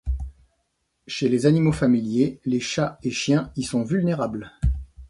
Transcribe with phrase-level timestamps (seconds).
[1.05, 4.51] Chez les animaux familiers, les chats et chiens y sont vulnérables.